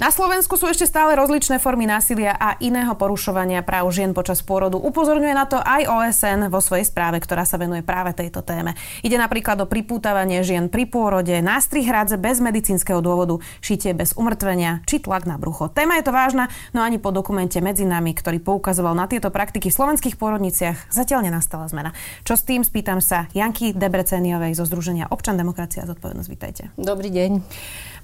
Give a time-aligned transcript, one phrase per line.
[0.00, 4.80] Na Slovensku sú ešte stále rozličné formy násilia a iného porušovania práv žien počas pôrodu.
[4.80, 8.72] Upozorňuje na to aj OSN vo svojej správe, ktorá sa venuje práve tejto téme.
[9.04, 14.80] Ide napríklad o pripútavanie žien pri pôrode, nástrih hrádze bez medicínskeho dôvodu, šitie bez umrtvenia
[14.88, 15.68] či tlak na brucho.
[15.68, 19.68] Téma je to vážna, no ani po dokumente medzi nami, ktorý poukazoval na tieto praktiky
[19.68, 21.92] v slovenských pôrodniciach, zatiaľ nenastala zmena.
[22.24, 26.30] Čo s tým, spýtam sa Janky Debreceniovej zo Združenia Občan demokracia a zodpovednosť.
[26.32, 26.62] Vítajte.
[26.80, 27.44] Dobrý deň.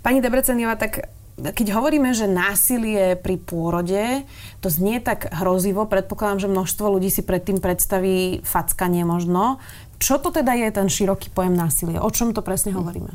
[0.05, 4.24] Pani Debreceniova, tak keď hovoríme, že násilie pri pôrode,
[4.64, 5.84] to znie tak hrozivo.
[5.84, 9.60] Predpokladám, že množstvo ľudí si predtým predstaví fackanie možno.
[10.00, 12.00] Čo to teda je ten široký pojem násilie?
[12.00, 13.12] O čom to presne hovoríme?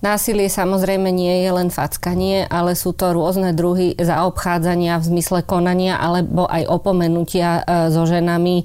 [0.00, 6.00] Násilie samozrejme nie je len fackanie, ale sú to rôzne druhy zaobchádzania v zmysle konania
[6.00, 8.64] alebo aj opomenutia e, so ženami,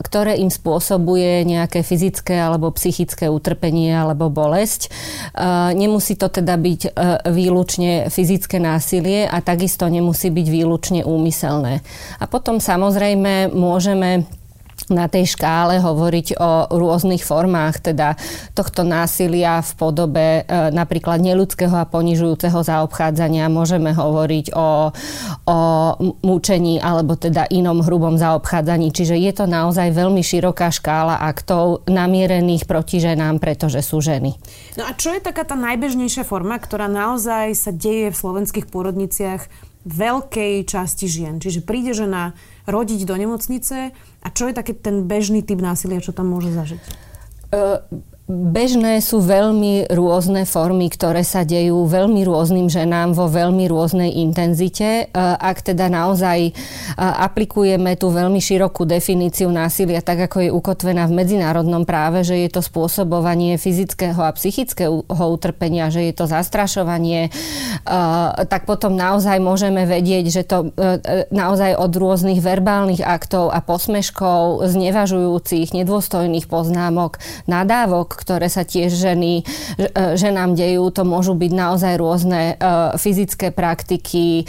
[0.00, 4.88] ktoré im spôsobuje nejaké fyzické alebo psychické utrpenie alebo bolesť.
[4.88, 4.90] E,
[5.76, 6.96] nemusí to teda byť
[7.28, 11.84] výlučne fyzické násilie a takisto nemusí byť výlučne úmyselné.
[12.16, 14.24] A potom samozrejme môžeme
[14.86, 18.14] na tej škále hovoriť o rôznych formách teda
[18.54, 23.50] tohto násilia v podobe e, napríklad neludského a ponižujúceho zaobchádzania.
[23.50, 24.94] Môžeme hovoriť o,
[25.46, 25.58] o
[26.22, 28.94] mučení alebo teda inom hrubom zaobchádzaní.
[28.94, 34.38] Čiže je to naozaj veľmi široká škála aktov namierených proti ženám, pretože sú ženy.
[34.78, 39.50] No a čo je taká tá najbežnejšia forma, ktorá naozaj sa deje v slovenských pôrodniciach
[39.86, 41.42] veľkej časti žien?
[41.42, 42.34] Čiže príde žena
[42.66, 46.82] rodiť do nemocnice a čo je taký ten bežný typ násilia, čo tam môže zažiť?
[47.54, 47.78] Uh,
[48.26, 55.06] Bežné sú veľmi rôzne formy, ktoré sa dejú veľmi rôznym ženám vo veľmi rôznej intenzite.
[55.06, 56.52] E, ak teda naozaj e,
[56.98, 62.50] aplikujeme tú veľmi širokú definíciu násilia, tak ako je ukotvená v medzinárodnom práve, že je
[62.50, 67.32] to spôsobovanie fyzického a psychického utrpenia, že je to zastrašovanie, e,
[68.42, 70.74] tak potom naozaj môžeme vedieť, že to
[71.30, 79.44] naozaj od rôznych verbálnych aktov a posmeškov, znevažujúcich, nedôstojných poznámok, nadávok, ktoré sa tiež ženy,
[79.76, 79.84] e,
[80.16, 80.88] ženám dejú.
[80.90, 82.64] To môžu byť naozaj rôzne e,
[82.96, 84.44] fyzické praktiky, e,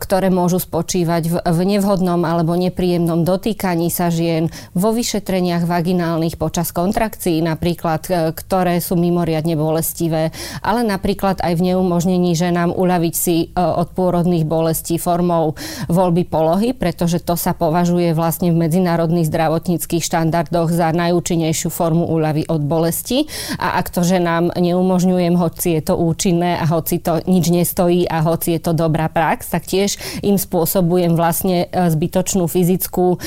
[0.00, 7.44] ktoré môžu spočívať v nevhodnom alebo nepríjemnom dotýkaní sa žien, vo vyšetreniach vaginálnych počas kontrakcií
[7.44, 10.32] napríklad, ktoré sú mimoriadne bolestivé,
[10.64, 15.58] ale napríklad aj v neumožnení ženám uľaviť si od pôrodných bolestí formou
[15.90, 22.46] voľby polohy, pretože to sa považuje vlastne v medzinárodných zdravotníckých štandardoch za najúčinnejšiu formu úľavy
[22.48, 23.26] od bolesti bolesti.
[23.58, 28.06] A ak to, že nám neumožňujem, hoci je to účinné a hoci to nič nestojí
[28.06, 33.18] a hoci je to dobrá prax, tak tiež im spôsobujem vlastne e, zbytočnú fyzickú e,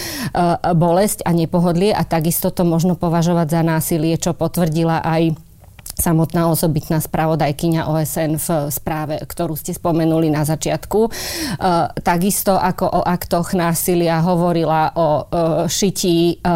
[0.71, 5.46] bolesť a nepohodlie a takisto to možno považovať za násilie, čo potvrdila aj
[5.97, 10.99] samotná osobitná spravodajkyňa OSN v správe, ktorú ste spomenuli na začiatku.
[11.07, 11.09] E,
[12.05, 15.23] takisto ako o aktoch násilia hovorila o e,
[15.65, 16.55] šití e,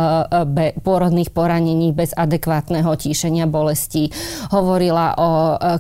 [0.78, 4.14] pôrodných poranení bez adekvátneho tíšenia bolesti.
[4.54, 5.30] Hovorila o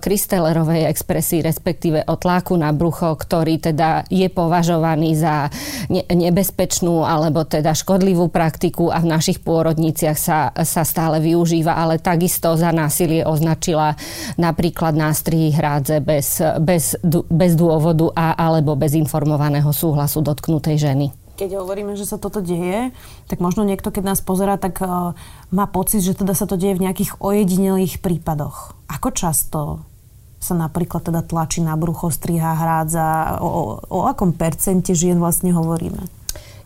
[0.02, 5.52] krystelerovej expresii, respektíve o tlaku na brucho, ktorý teda je považovaný za
[5.92, 12.58] nebezpečnú alebo teda škodlivú praktiku a v našich pôrodniciach sa, sa stále využíva, ale takisto
[12.58, 13.98] za násilie označené označila
[14.38, 16.94] napríklad nástrihy hrádze bez, bez,
[17.26, 21.10] bez dôvodu a alebo bez informovaného súhlasu dotknutej ženy
[21.42, 22.94] keď hovoríme, že sa toto deje,
[23.26, 25.18] tak možno niekto, keď nás pozera, tak uh,
[25.50, 28.78] má pocit, že teda sa to deje v nejakých ojedinelých prípadoch.
[28.86, 29.82] Ako často
[30.38, 33.42] sa napríklad teda tlačí na brucho, striha, hrádza?
[33.42, 36.21] O, o, o akom percente žien vlastne hovoríme?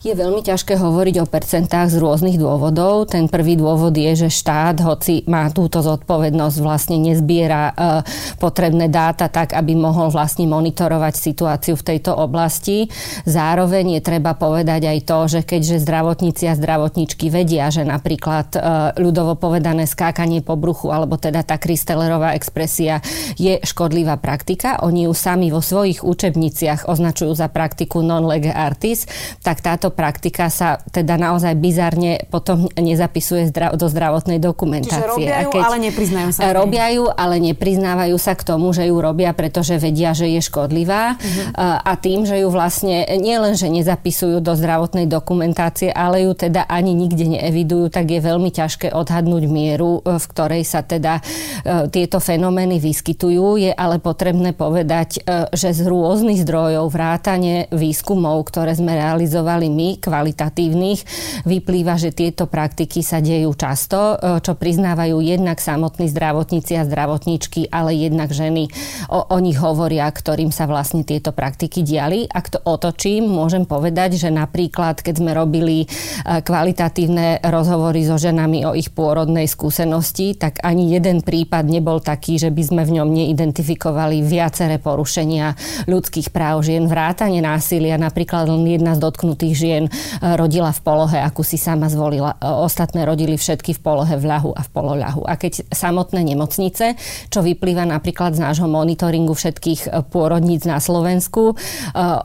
[0.05, 3.09] Je veľmi ťažké hovoriť o percentách z rôznych dôvodov.
[3.09, 8.05] Ten prvý dôvod je, že štát, hoci má túto zodpovednosť, vlastne nezbiera e,
[8.37, 12.85] potrebné dáta tak, aby mohol vlastne monitorovať situáciu v tejto oblasti.
[13.25, 18.59] Zároveň je treba povedať aj to, že keďže zdravotníci a zdravotníčky vedia, že napríklad e,
[19.01, 23.01] ľudovo povedané skákanie po bruchu alebo teda tá krystelerová expresia
[23.41, 29.09] je škodlivá praktika, oni ju sami vo svojich učebniciach označujú za praktiku non lege artis,
[29.41, 34.99] tak táto praktika sa teda naozaj bizarne potom nezapisuje do zdravotnej dokumentácie.
[34.99, 36.51] Čiže robia ju, ale nepriznajú sa.
[36.51, 41.15] Robia ju, ale nepriznávajú sa k tomu, že ju robia, pretože vedia, že je škodlivá
[41.15, 41.79] uh-huh.
[41.81, 46.91] a tým, že ju vlastne nielen, že nezapisujú do zdravotnej dokumentácie, ale ju teda ani
[46.91, 52.19] nikde neevidujú, tak je veľmi ťažké odhadnúť mieru, e, v ktorej sa teda e, tieto
[52.19, 53.61] fenomény vyskytujú.
[53.61, 59.84] Je ale potrebné povedať, e, že z rôznych zdrojov vrátane výskumov, ktoré sme realizovali my,
[60.01, 60.99] kvalitatívnych,
[61.45, 67.93] vyplýva, že tieto praktiky sa dejú často, čo priznávajú jednak samotní zdravotníci a zdravotníčky, ale
[67.93, 68.71] jednak ženy
[69.13, 72.25] o, o nich hovoria, ktorým sa vlastne tieto praktiky diali.
[72.25, 75.85] Ak to otočím, môžem povedať, že napríklad, keď sme robili
[76.25, 82.49] kvalitatívne rozhovory so ženami o ich pôrodnej skúsenosti, tak ani jeden prípad nebol taký, že
[82.49, 85.57] by sme v ňom neidentifikovali viaceré porušenia
[85.89, 87.99] ľudských práv žien, vrátanie násilia.
[87.99, 89.91] Napríklad len jedna z dotknutých žien e,
[90.37, 92.37] rodila v polohe, akú si sama zvolila.
[92.37, 95.21] E, ostatné rodili všetky v polohe v ľahu a v poloľahu.
[95.25, 96.93] A keď samotné nemocnice,
[97.33, 101.57] čo vyplýva napríklad z nášho monitoringu všetkých e, pôrodníc na Slovensku,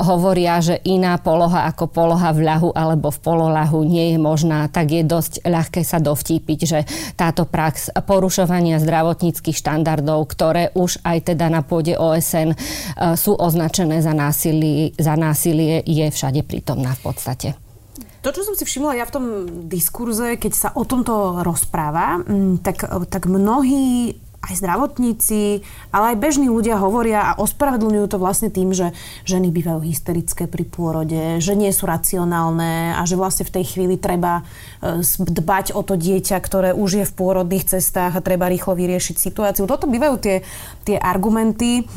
[0.02, 4.92] hovoria, že iná poloha ako poloha v ľahu alebo v poloľahu nie je možná, tak
[4.92, 6.78] je dosť ľahké sa dovtípiť, že
[7.14, 12.58] táto prax porušovania zdravotníckých štandardov, ktoré už aj teda na pôde OSN
[13.14, 17.29] sú označené za násilie, za násilie je všade prítomná v podstate.
[18.20, 19.24] To, čo som si všimla ja v tom
[19.72, 25.60] diskurze, keď sa o tomto rozpráva, mm, tak, tak mnohí aj zdravotníci,
[25.92, 28.96] ale aj bežní ľudia hovoria a ospravedlňujú to vlastne tým, že
[29.28, 34.00] ženy bývajú hysterické pri pôrode, že nie sú racionálne a že vlastne v tej chvíli
[34.00, 34.40] treba
[34.80, 39.16] e, dbať o to dieťa, ktoré už je v pôrodných cestách a treba rýchlo vyriešiť
[39.20, 39.68] situáciu.
[39.68, 40.36] Toto bývajú tie,
[40.88, 41.92] tie argumenty e,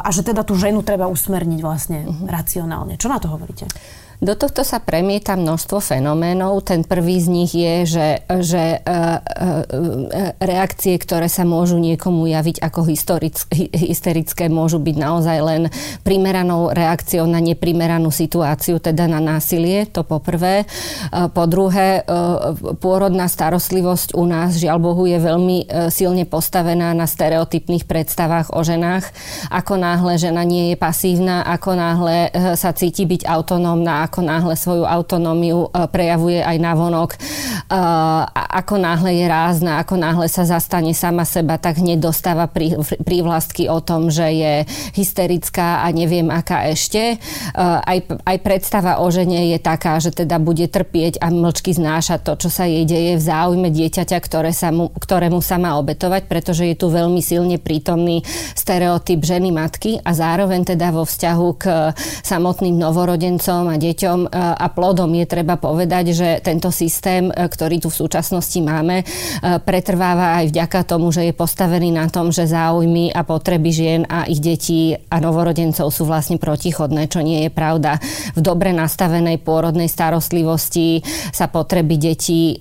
[0.00, 2.32] a že teda tú ženu treba usmerniť vlastne uh-huh.
[2.32, 2.96] racionálne.
[2.96, 3.68] Čo na to hovoríte?
[4.24, 6.64] Do tohto sa premieta množstvo fenoménov.
[6.64, 8.08] Ten prvý z nich je, že,
[8.40, 9.00] že e, e,
[10.40, 12.88] reakcie, ktoré sa môžu niekomu javiť ako
[13.76, 15.62] hysterické, môžu byť naozaj len
[16.08, 20.64] primeranou reakciou na neprimeranú situáciu, teda na násilie, to po prvé.
[20.64, 22.08] E, po druhé,
[22.80, 29.04] pôrodná starostlivosť u nás, žiaľ Bohu, je veľmi silne postavená na stereotypných predstavách o ženách.
[29.52, 34.86] Ako náhle žena nie je pasívna, ako náhle sa cíti byť autonómna, ako náhle svoju
[34.86, 37.80] autonómiu e, prejavuje aj navonok, e,
[38.62, 42.46] ako náhle je rázna, ako náhle sa zastane sama seba, tak hneď dostáva
[43.02, 44.54] prívlastky o tom, že je
[44.94, 47.02] hysterická a neviem aká ešte.
[47.10, 47.16] E,
[47.58, 52.46] aj, aj predstava o žene je taká, že teda bude trpieť a mlčky znášať to,
[52.46, 56.62] čo sa jej deje v záujme dieťaťa, ktoré sa mu, ktorému sa má obetovať, pretože
[56.70, 58.22] je tu veľmi silne prítomný
[58.54, 61.90] stereotyp ženy matky a zároveň teda vo vzťahu k
[62.22, 67.48] samotným novorodencom a deťom dieťaťom e, a plodom je treba povedať, že tento systém, e,
[67.48, 69.04] ktorý tu v súčasnosti máme, e,
[69.64, 74.28] pretrváva aj vďaka tomu, že je postavený na tom, že záujmy a potreby žien a
[74.28, 77.96] ich detí a novorodencov sú vlastne protichodné, čo nie je pravda.
[78.36, 81.00] V dobre nastavenej pôrodnej starostlivosti
[81.32, 82.58] sa potreby detí,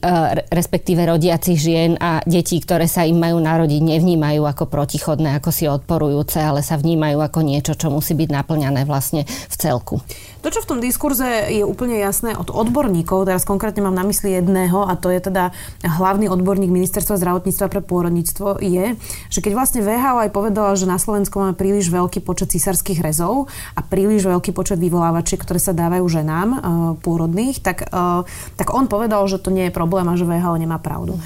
[0.49, 5.65] respektíve rodiacich žien a detí, ktoré sa im majú narodiť, nevnímajú ako protichodné, ako si
[5.65, 9.99] odporujúce, ale sa vnímajú ako niečo, čo musí byť naplňané vlastne v celku.
[10.43, 14.37] To, čo v tom diskurze je úplne jasné od odborníkov, teraz konkrétne mám na mysli
[14.37, 18.95] jedného a to je teda hlavný odborník Ministerstva zdravotníctva pre pôrodníctvo, je,
[19.31, 23.51] že keď vlastne VHO aj povedala, že na Slovensku máme príliš veľký počet císarských rezov
[23.73, 26.59] a príliš veľký počet vyvolávačiek, ktoré sa dávajú ženám uh,
[27.01, 28.27] pôrodných, tak, uh,
[28.59, 31.17] tak on povedal, že to nie je problém a že VHO nemá pravdu.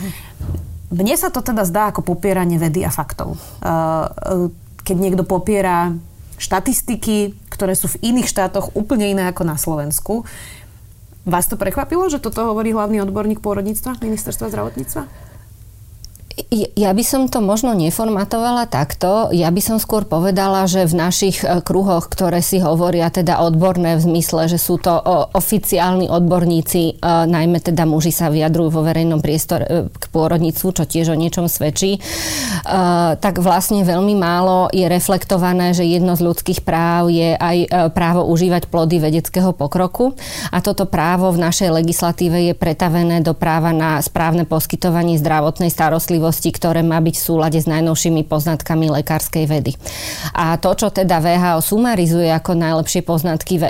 [0.88, 3.36] Mne sa to teda zdá ako popieranie vedy a faktov.
[3.60, 4.48] Uh,
[4.88, 5.92] keď niekto popiera
[6.40, 10.30] štatistiky, ktoré sú v iných štátoch úplne iné ako na Slovensku.
[11.26, 15.27] Vás to prekvapilo, že toto hovorí hlavný odborník pôrodníctva ministerstva zdravotníctva?
[16.78, 19.34] Ja by som to možno neformatovala takto.
[19.34, 23.98] Ja by som skôr povedala, že v našich e, kruhoch, ktoré si hovoria teda odborné
[23.98, 24.94] v zmysle, že sú to
[25.34, 30.86] oficiálni odborníci, e, najmä teda muži sa vyjadrujú vo verejnom priestore e, k pôrodníctvu, čo
[30.86, 31.98] tiež o niečom svedčí,
[33.18, 38.68] tak vlastne veľmi málo je reflektované, že jedno z ľudských práv je aj právo užívať
[38.68, 40.14] plody vedeckého pokroku.
[40.52, 46.27] A toto právo v našej legislatíve je pretavené do práva na správne poskytovanie zdravotnej starostlivosti
[46.28, 49.72] starostlivosti, ktoré má byť v súlade s najnovšími poznatkami lekárskej vedy.
[50.36, 53.68] A to, čo teda VHO sumarizuje ako najlepšie poznatky e, e,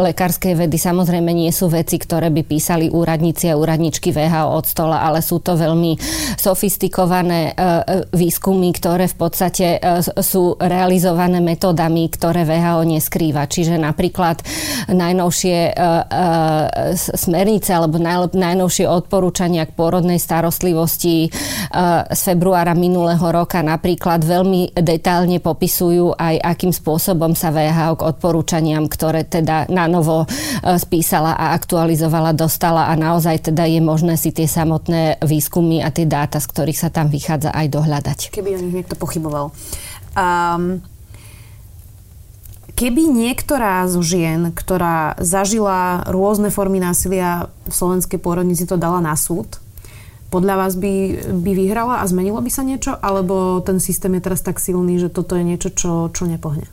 [0.00, 5.04] lekárskej vedy, samozrejme nie sú veci, ktoré by písali úradníci a úradničky VHO od stola,
[5.04, 6.00] ale sú to veľmi
[6.40, 7.52] sofistikované
[8.14, 9.66] výskumy, ktoré v podstate
[10.22, 13.44] sú realizované metódami, ktoré VHO neskrýva.
[13.50, 14.40] Čiže napríklad
[14.88, 15.74] najnovšie
[16.96, 18.00] smernice alebo
[18.32, 21.28] najnovšie odporúčania k pôrodnej starostlivosti
[22.12, 28.86] z februára minulého roka napríklad veľmi detálne popisujú aj, akým spôsobom sa VHO k odporúčaniam,
[28.86, 30.24] ktoré teda na novo
[30.64, 36.08] spísala a aktualizovala, dostala a naozaj teda je možné si tie samotné výskumy a tie
[36.08, 38.18] dáta, z ktorých sa tam vychádza aj dohľadať.
[38.32, 39.50] Keby o nich niekto pochyboval.
[40.16, 40.82] Um,
[42.78, 49.18] Keby niektorá zo žien, ktorá zažila rôzne formy násilia v slovenskej pôrodnici, to dala na
[49.18, 49.58] súd,
[50.28, 50.94] podľa vás by,
[51.32, 52.94] by vyhrala a zmenilo by sa niečo?
[53.00, 56.68] Alebo ten systém je teraz tak silný, že toto je niečo, čo, čo nepohne?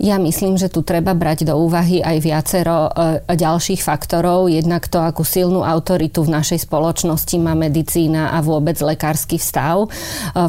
[0.00, 4.48] Ja myslím, že tu treba brať do úvahy aj viacero e, ďalších faktorov.
[4.48, 9.84] Jednak to, akú silnú autoritu v našej spoločnosti má medicína a vôbec lekársky vstav.
[9.84, 9.88] E,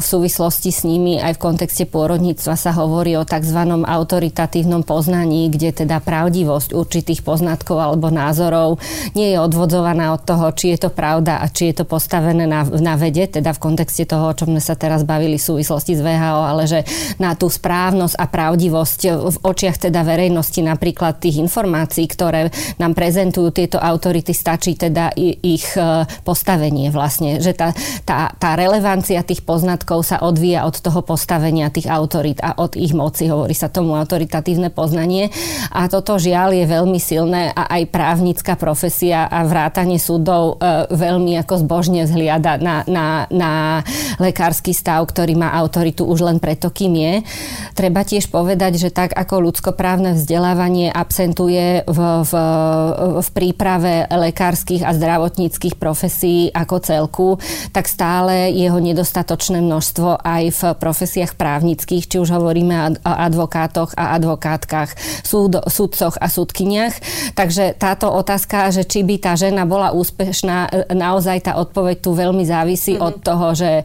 [0.00, 3.60] súvislosti s nimi aj v kontexte pôrodníctva sa hovorí o tzv.
[3.84, 8.80] autoritatívnom poznaní, kde teda pravdivosť určitých poznatkov alebo názorov
[9.12, 12.64] nie je odvodzovaná od toho, či je to pravda a či je to postavené na,
[12.64, 16.00] na vede, teda v kontexte toho, o čom sme sa teraz bavili v súvislosti s
[16.00, 16.88] VHO, ale že
[17.20, 23.50] na tú správnosť a pravdivosť v očiach teda verejnosti napríklad tých informácií, ktoré nám prezentujú
[23.50, 27.74] tieto autority, stačí teda ich e, postavenie vlastne, že tá,
[28.06, 32.94] tá, tá relevancia tých poznatkov sa odvíja od toho postavenia tých autorít a od ich
[32.94, 35.28] moci, hovorí sa tomu autoritatívne poznanie
[35.74, 41.34] a toto žiaľ je veľmi silné a aj právnická profesia a vrátanie súdov e, veľmi
[41.42, 43.52] ako zbožne zhliada na, na, na
[44.22, 47.14] lekársky stav, ktorý má autoritu už len preto, kým je.
[47.72, 51.98] Treba tiež povedať, že tak ako ako ľudskoprávne vzdelávanie absentuje v,
[52.28, 52.32] v,
[53.24, 57.28] v príprave lekárskych a zdravotníckých profesí ako celku,
[57.72, 64.20] tak stále jeho nedostatočné množstvo aj v profesiách právnických, či už hovoríme o advokátoch a
[64.20, 64.92] advokátkach,
[65.24, 66.92] súd, súdcoch a súdkyniach.
[67.32, 72.44] Takže táto otázka, že či by tá žena bola úspešná, naozaj tá odpoveď tu veľmi
[72.44, 73.08] závisí mm-hmm.
[73.08, 73.84] od toho, že e,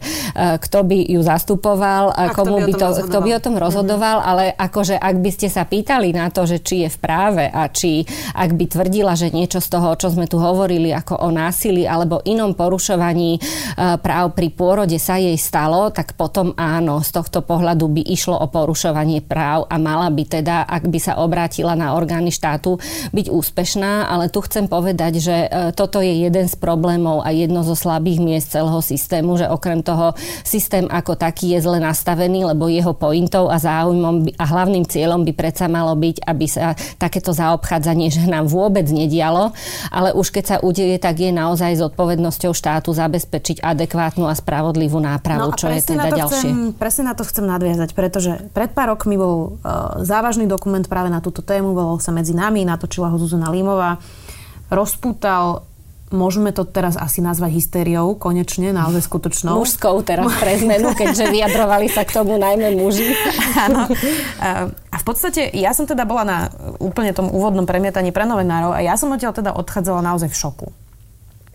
[0.60, 4.28] kto by ju zastupoval, a komu by, by to, kto by o tom rozhodoval, mm-hmm.
[4.36, 7.70] ale akože ak by ste sa pýtali na to, že či je v práve a
[7.70, 8.02] či
[8.34, 12.18] ak by tvrdila, že niečo z toho, čo sme tu hovorili ako o násilí alebo
[12.26, 13.40] inom porušovaní e,
[14.02, 18.50] práv pri pôrode sa jej stalo, tak potom áno, z tohto pohľadu by išlo o
[18.50, 22.82] porušovanie práv a mala by teda, ak by sa obrátila na orgány štátu,
[23.14, 27.62] byť úspešná, ale tu chcem povedať, že e, toto je jeden z problémov a jedno
[27.62, 32.66] zo slabých miest celého systému, že okrem toho systém ako taký je zle nastavený, lebo
[32.66, 38.08] jeho pointou a záujmom a hlavným cieľom by predsa malo byť, aby sa takéto zaobchádzanie
[38.08, 39.52] že nám vôbec nedialo,
[39.92, 45.52] ale už keď sa udeje, tak je naozaj zodpovednosťou štátu zabezpečiť adekvátnu a spravodlivú nápravu,
[45.52, 46.48] no čo je teda ďalšie.
[46.48, 51.12] Chcem, presne na to chcem nadviazať, pretože pred pár rokmi bol uh, závažný dokument práve
[51.12, 54.00] na túto tému, volal sa Medzi nami, natočila ho Zuzana Límová,
[54.72, 55.67] rozpútal
[56.08, 59.60] Môžeme to teraz asi nazvať hystériou, konečne, naozaj skutočnou.
[59.60, 63.12] Mužskou teraz pre zmenu, keďže vyjadrovali sa k tomu najmä muži.
[63.68, 63.84] Áno.
[64.88, 66.38] A v podstate ja som teda bola na
[66.80, 70.66] úplne tom úvodnom premietaní pre novinárov a ja som odtiaľ teda odchádzala naozaj v šoku.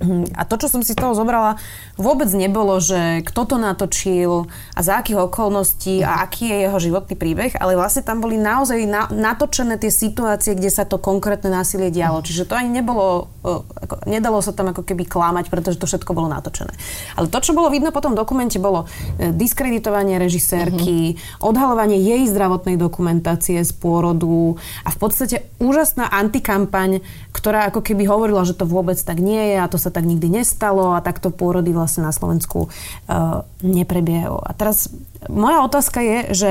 [0.03, 0.36] Mhm.
[0.36, 1.55] A to, čo som si z toho zobrala,
[1.95, 7.15] vôbec nebolo, že kto to natočil a za akých okolností a aký je jeho životný
[7.15, 11.88] príbeh, ale vlastne tam boli naozaj na, natočené tie situácie, kde sa to konkrétne násilie
[11.88, 12.19] dialo.
[12.19, 12.25] Mhm.
[12.27, 13.31] Čiže to ani nebolo,
[13.79, 16.75] ako, nedalo sa tam ako keby klamať, pretože to všetko bolo natočené.
[17.15, 22.75] Ale to, čo bolo vidno po tom dokumente, bolo e, diskreditovanie režisérky, odhalovanie jej zdravotnej
[22.75, 27.00] dokumentácie z pôrodu a v podstate úžasná antikampaň,
[27.31, 30.42] ktorá ako keby hovorila, že to vôbec tak nie je a to sa tak nikdy
[30.42, 34.36] nestalo a takto pôrody vlastne na Slovensku uh, neprebiehajú.
[34.42, 34.90] A teraz
[35.30, 36.50] moja otázka je, že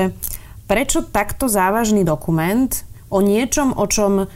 [0.65, 2.71] prečo takto závažný dokument
[3.11, 4.27] o niečom, o čom uh,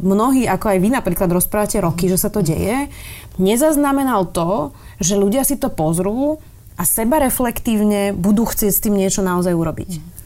[0.00, 2.88] mnohí, ako aj vy napríklad rozprávate roky, že sa to deje,
[3.36, 6.40] nezaznamenal to, že ľudia si to pozrú
[6.74, 10.23] a seba reflektívne budú chcieť s tým niečo naozaj urobiť.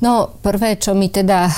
[0.00, 1.52] No, prvé, čo mi teda e,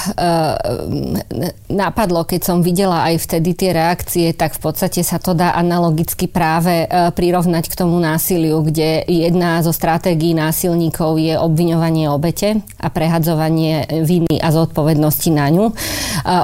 [1.71, 6.27] napadlo, keď som videla aj vtedy tie reakcie, tak v podstate sa to dá analogicky
[6.27, 12.91] práve e, prirovnať k tomu násiliu, kde jedna zo stratégií násilníkov je obviňovanie obete a
[12.91, 15.71] prehadzovanie viny a zodpovednosti na ňu.
[15.71, 15.75] E,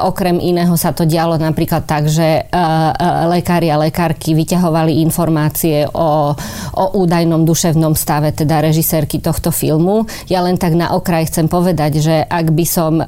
[0.07, 5.91] okrem iného sa to dialo napríklad tak, že e, e, lekári a lekárky vyťahovali informácie
[5.91, 6.31] o,
[6.79, 10.07] o údajnom duševnom stave, teda režisérky tohto filmu.
[10.31, 13.05] Ja len tak na okraj chcem povedať, povedať, že ak by som e,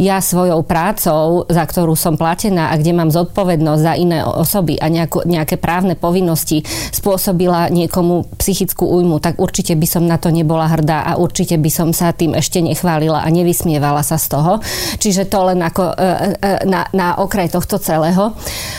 [0.00, 4.88] ja svojou prácou, za ktorú som platená a kde mám zodpovednosť za iné osoby a
[4.88, 10.72] nejako, nejaké právne povinnosti spôsobila niekomu psychickú újmu, tak určite by som na to nebola
[10.72, 14.64] hrdá a určite by som sa tým ešte nechválila a nevysmievala sa z toho.
[14.96, 18.32] Čiže to len ako e, e, na, na okraj tohto celého.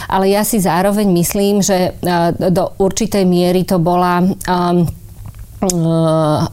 [0.10, 1.94] Ale ja si zároveň myslím, že
[2.50, 5.05] do určitej miery to bola um,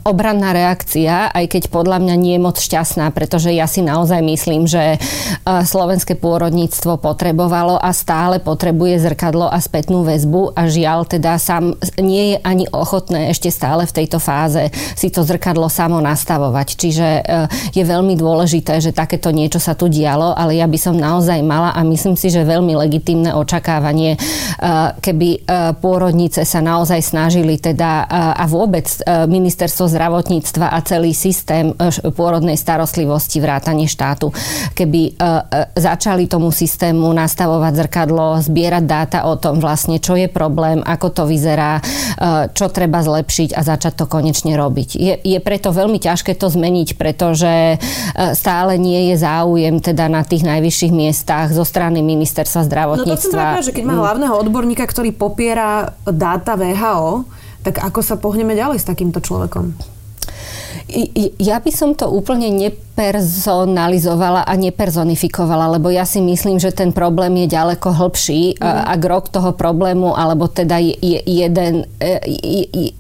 [0.07, 4.71] obranná reakcia, aj keď podľa mňa nie je moc šťastná, pretože ja si naozaj myslím,
[4.71, 4.99] že eh,
[5.43, 12.35] slovenské pôrodníctvo potrebovalo a stále potrebuje zrkadlo a spätnú väzbu a žiaľ teda sám nie
[12.35, 16.69] je ani ochotné ešte stále v tejto fáze si to zrkadlo samo nastavovať.
[16.79, 20.95] Čiže eh, je veľmi dôležité, že takéto niečo sa tu dialo, ale ja by som
[20.95, 24.15] naozaj mala a myslím si, že veľmi legitimné očakávanie,
[25.03, 25.45] keby
[25.81, 28.07] pôrodnice sa naozaj snažili teda
[28.37, 31.75] a vôbec ministerstvo zdravotníctva a celý systém e,
[32.13, 34.29] pôrodnej starostlivosti vrátane štátu.
[34.77, 35.11] Keby e,
[35.79, 41.23] začali tomu systému nastavovať zrkadlo, zbierať dáta o tom vlastne, čo je problém, ako to
[41.29, 41.79] vyzerá,
[42.53, 44.89] čo treba zlepšiť a začať to konečne robiť.
[44.97, 47.79] Je, je preto veľmi ťažké to zmeniť, pretože
[48.35, 53.43] stále nie je záujem teda na tých najvyšších miestach zo strany ministerstva zdravotníctva.
[53.43, 54.03] No to som že keď má mm.
[54.03, 57.25] hlavného odborníka, ktorý popiera dáta VHO,
[57.63, 59.75] tak ako sa pohneme ďalej s takýmto človekom?
[61.41, 66.93] Ja by som to úplne ne nepersonalizovala a nepersonifikovala, lebo ja si myslím, že ten
[66.93, 68.85] problém je ďaleko hlbší mm.
[68.85, 72.21] a grok toho problému, alebo teda je jeden, e,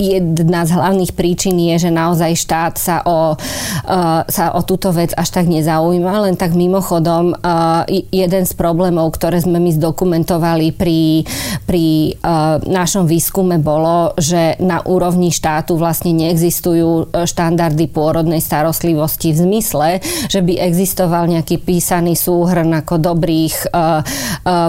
[0.00, 5.12] jedna z hlavných príčin je, že naozaj štát sa o, e, sa o túto vec
[5.12, 6.24] až tak nezaujíma.
[6.24, 11.28] Len tak mimochodom, e, jeden z problémov, ktoré sme my zdokumentovali pri,
[11.68, 12.16] pri
[12.64, 17.12] našom výskume bolo, že na úrovni štátu vlastne neexistujú
[17.52, 19.88] štandardy pôrodnej starostlivosti v zmysle,
[20.32, 23.72] že by existoval nejaký písaný súhrn ako dobrých e, e,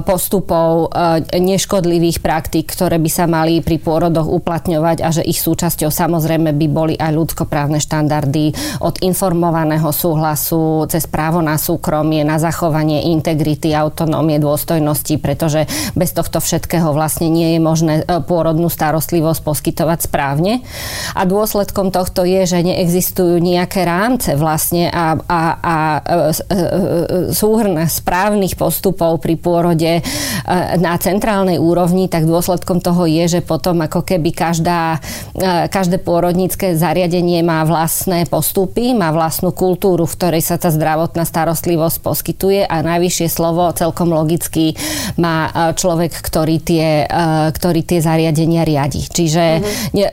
[0.03, 5.87] postupov, e, neškodlivých praktík, ktoré by sa mali pri pôrodoch uplatňovať a že ich súčasťou
[5.87, 8.51] samozrejme by boli aj ľudskoprávne štandardy
[8.83, 16.43] od informovaného súhlasu cez právo na súkromie, na zachovanie integrity, autonómie, dôstojnosti, pretože bez tohto
[16.43, 17.93] všetkého vlastne nie je možné
[18.27, 20.59] pôrodnú starostlivosť poskytovať správne.
[21.15, 27.19] A dôsledkom tohto je, že neexistujú nejaké rámce vlastne a a, a, e, e, e,
[27.33, 30.01] súhrn správnych postupov pri pôrode
[30.79, 34.99] na centrálnej úrovni, tak dôsledkom toho je, že potom ako keby každá,
[35.71, 41.97] každé pôrodnícke zariadenie má vlastné postupy, má vlastnú kultúru, v ktorej sa tá zdravotná starostlivosť
[42.03, 44.75] poskytuje a najvyššie slovo celkom logicky
[45.15, 47.07] má človek, ktorý tie,
[47.53, 49.07] ktorý tie zariadenia riadi.
[49.07, 49.95] Čiže mm-hmm.
[49.95, 50.05] ne,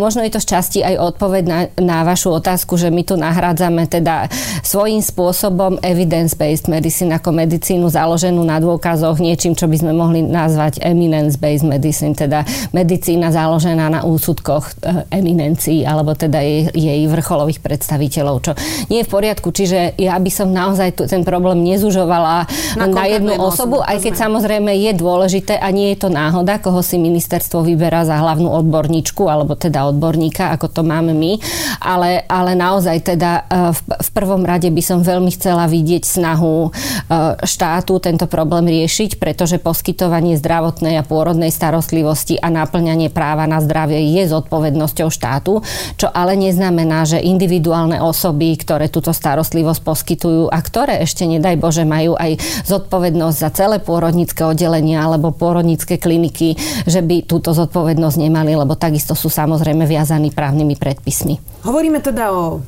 [0.00, 3.88] možno je to z časti aj odpoveď na, na vašu otázku, že my tu nahrádzame
[3.88, 4.28] teda
[4.60, 10.84] svojím spôsobom evidence-based medicine ako medicínu založenú na dôkazoch niečím, čo by sme mohli nazvať
[10.84, 12.44] eminence-based medicine, teda
[12.76, 18.52] medicína založená na úsudkoch eh, eminencií alebo teda jej, jej vrcholových predstaviteľov, čo
[18.92, 19.48] nie je v poriadku.
[19.54, 24.70] Čiže ja by som naozaj ten problém nezužovala na, na jednu osobu, aj keď samozrejme
[24.74, 29.56] je dôležité a nie je to náhoda, koho si ministerstvo vyberá za hlavnú odborníčku alebo
[29.56, 31.38] teda odborníka, ako to máme my,
[31.84, 36.56] ale, ale naozaj teda eh, v, v prvom rade by som veľmi chcela vidieť snahu
[36.64, 36.70] e,
[37.42, 44.00] štátu tento problém riešiť, pretože poskytovanie zdravotnej a pôrodnej starostlivosti a naplňanie práva na zdravie
[44.14, 45.60] je zodpovednosťou štátu,
[45.98, 51.82] čo ale neznamená, že individuálne osoby, ktoré túto starostlivosť poskytujú a ktoré ešte nedaj Bože
[51.82, 56.54] majú aj zodpovednosť za celé pôrodnícke oddelenia alebo pôrodnícke kliniky,
[56.86, 61.66] že by túto zodpovednosť nemali, lebo takisto sú samozrejme viazaní právnymi predpismi.
[61.74, 62.62] Hovoríme teda o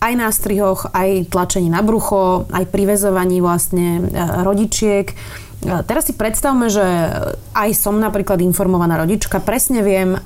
[0.00, 5.04] aj na strihoch, aj tlačení na brucho, aj privezovaní vlastne e, rodičiek.
[5.04, 5.14] E,
[5.84, 6.80] teraz si predstavme, že
[7.52, 10.16] aj som napríklad informovaná rodička, presne viem,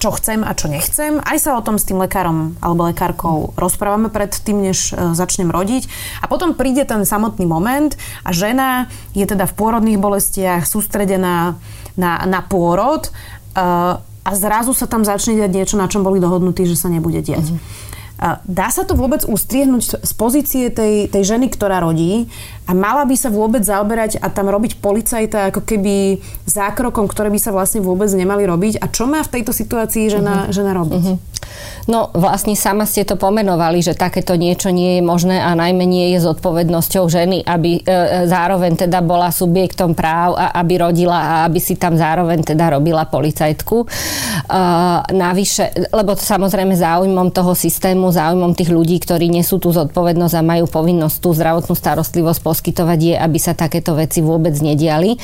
[0.00, 1.20] čo chcem a čo nechcem.
[1.20, 5.52] Aj sa o tom s tým lekárom alebo lekárkou rozprávame pred tým, než e, začnem
[5.52, 5.92] rodiť.
[6.24, 7.92] A potom príde ten samotný moment
[8.24, 11.60] a žena je teda v pôrodných bolestiach sústredená
[12.00, 13.12] na, na pôrod
[14.26, 17.54] a zrazu sa tam začne diať niečo, na čom boli dohodnutí, že sa nebude diať.
[17.54, 17.86] Mm-hmm.
[18.50, 22.26] Dá sa to vôbec ustriehnúť z pozície tej, tej ženy, ktorá rodí
[22.66, 26.18] a mala by sa vôbec zaoberať a tam robiť policajta ako keby
[26.50, 28.82] zákrokom, ktoré by sa vlastne vôbec nemali robiť.
[28.82, 30.54] A čo má v tejto situácii žena, uh-huh.
[30.54, 30.98] žena robiť?
[30.98, 31.16] Uh-huh.
[31.88, 36.12] No vlastne sama ste to pomenovali, že takéto niečo nie je možné a najmä nie
[36.12, 41.34] je zodpovednosťou ženy, aby e, e, zároveň teda bola subjektom práv a aby rodila a
[41.48, 43.76] aby si tam zároveň teda robila policajtku.
[43.80, 43.86] E,
[45.16, 50.44] navyše, lebo to samozrejme záujmom toho systému, záujmom tých ľudí, ktorí nesú tú zodpovednosť a
[50.44, 55.16] majú povinnosť tú zdravotnú starostlivosť poskytovať je, aby sa takéto veci vôbec nediali.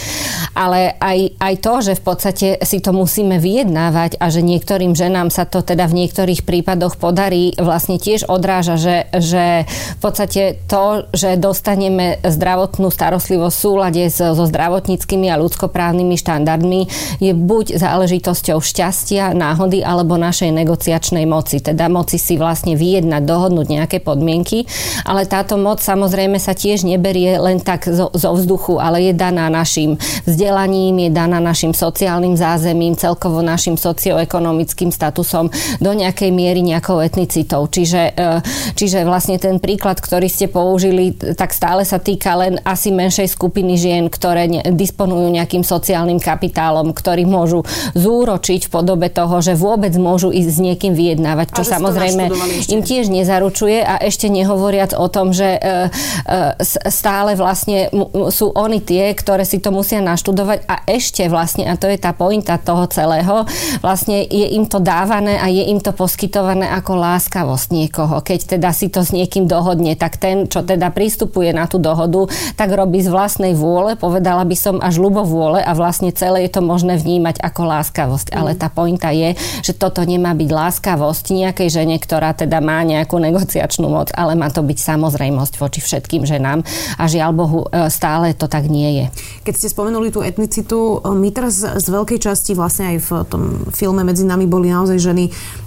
[0.57, 5.29] Ale aj, aj to, že v podstate si to musíme vyjednávať a že niektorým ženám
[5.29, 9.65] sa to teda v niektorých prípadoch podarí, vlastne tiež odráža, že, že
[9.97, 16.81] v podstate to, že dostaneme zdravotnú starostlivosť v súlade so, so zdravotníckými a ľudskoprávnymi štandardmi
[17.25, 21.65] je buď záležitosťou šťastia, náhody alebo našej negociačnej moci.
[21.65, 24.69] Teda moci si vlastne vyjednať, dohodnúť nejaké podmienky,
[25.09, 29.49] ale táto moc samozrejme sa tiež neberie len tak zo, zo vzduchu, ale je daná
[29.49, 29.97] našim
[30.29, 37.67] vzdelaním, je daná našim sociálnym zázemím, celkovo našim socioekonomickým statusom do nejakej miery nejakou etnicitou.
[37.71, 38.43] Čiže, e,
[38.75, 43.79] čiže vlastne ten príklad, ktorý ste použili, tak stále sa týka len asi menšej skupiny
[43.79, 47.63] žien, ktoré disponujú nejakým sociálnym kapitálom, ktorý môžu
[47.95, 52.31] zúročiť v podobe toho, že vôbec môžu ísť s niekým vyjednávať, čo samozrejme
[52.71, 53.81] im tiež nezaručuje.
[53.85, 57.89] A ešte nehovoriac o tom, že e, e, stále vlastne
[58.31, 60.59] sú oni tie, ktoré si to musia naštudovať.
[60.67, 63.47] A ešte vlastne, a to je tá pointa toho celého,
[63.81, 68.25] vlastne je im to dávané a je im to poskytované ako láskavosť niekoho.
[68.25, 72.25] Keď teda si to s niekým dohodne, tak ten, čo teda pristupuje na tú dohodu,
[72.57, 76.65] tak robí z vlastnej vôle, povedala by som až ľubovôle a vlastne celé je to
[76.65, 78.33] možné vnímať ako láskavosť.
[78.33, 78.37] Mm.
[78.41, 83.21] Ale tá pointa je, že toto nemá byť láskavosť nejakej žene, ktorá teda má nejakú
[83.21, 86.65] negociačnú moc, ale má to byť samozrejmosť voči všetkým ženám.
[86.97, 89.07] A žiaľ Bohu, e, stále to tak nie je.
[89.45, 93.43] Keď ste spomenuli tú etnicitu, e, my teraz z veľkej časti vlastne aj v tom
[93.75, 95.25] filme medzi nami boli naozaj ženy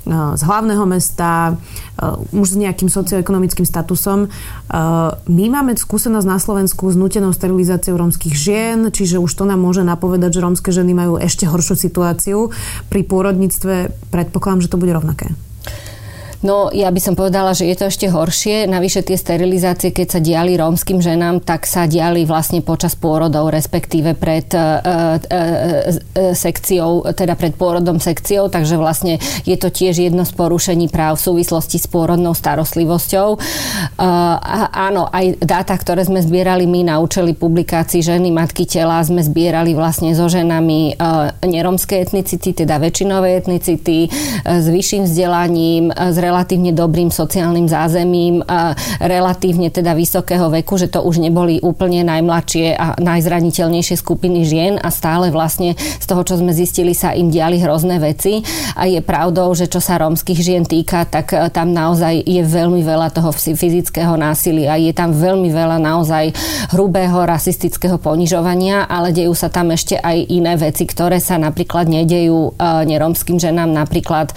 [0.07, 4.27] z hlavného mesta, uh, už s nejakým socioekonomickým statusom.
[4.27, 9.59] Uh, my máme skúsenosť na Slovensku s nutenou sterilizáciou rómskych žien, čiže už to nám
[9.59, 12.37] môže napovedať, že rómske ženy majú ešte horšiu situáciu.
[12.87, 15.35] Pri pôrodníctve predpokladám, že to bude rovnaké.
[16.45, 18.69] No ja by som povedala, že je to ešte horšie.
[18.69, 24.13] Navyše tie sterilizácie, keď sa diali rómskym ženám, tak sa diali vlastne počas pôrodov, respektíve
[24.13, 25.41] pred e, e,
[26.13, 29.17] e, sekciou, teda pred pôrodom sekciou, takže vlastne
[29.49, 33.27] je to tiež jedno z porušení práv v súvislosti s pôrodnou starostlivosťou.
[33.33, 33.37] E,
[34.77, 39.73] áno, aj dáta, ktoré sme zbierali my na účely publikácií ženy, matky tela, sme zbierali
[39.73, 44.09] vlastne so ženami e, neromskej etnicity, teda väčšinovej etnicity, e,
[44.45, 48.43] s vyšším vzdelaním, e, relatívne dobrým sociálnym zázemím,
[48.99, 54.91] relatívne teda vysokého veku, že to už neboli úplne najmladšie a najzraniteľnejšie skupiny žien a
[54.91, 58.43] stále vlastne z toho, čo sme zistili, sa im diali hrozné veci.
[58.75, 62.83] A je pravdou, že čo sa rómskych žien týka, tak e, tam naozaj je veľmi
[62.83, 66.33] veľa toho fyzického násilia, je tam veľmi veľa naozaj
[66.75, 72.51] hrubého rasistického ponižovania, ale dejú sa tam ešte aj iné veci, ktoré sa napríklad nedejú
[72.57, 74.35] e, neromským ženám, napríklad e,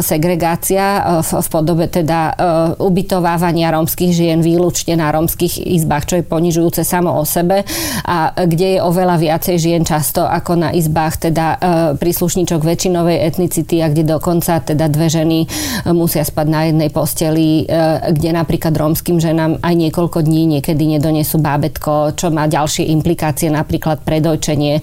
[0.00, 2.34] segregácia v podobe teda uh,
[2.80, 7.68] ubytovávania rómskych žien výlučne na rómskych izbách, čo je ponižujúce samo o sebe.
[8.08, 11.58] A kde je oveľa viacej žien často ako na izbách teda uh,
[11.98, 17.64] príslušníčok väčšinovej etnicity a kde dokonca teda dve ženy uh, musia spať na jednej posteli,
[17.64, 23.50] uh, kde napríklad rómskym ženám aj niekoľko dní niekedy nedonesú bábetko, čo má ďalšie implikácie,
[23.50, 24.80] napríklad predojčenie,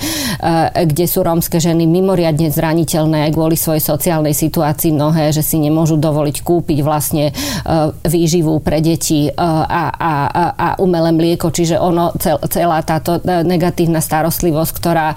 [0.73, 5.95] kde sú rómske ženy mimoriadne zraniteľné aj kvôli svojej sociálnej situácii mnohé, že si nemôžu
[5.95, 7.33] dovoliť dovoliť kúpiť vlastne e,
[8.07, 10.11] výživu pre deti e, a, a,
[10.51, 15.07] a umelé mlieko, čiže ono, cel, celá táto e, negatívna starostlivosť, ktorá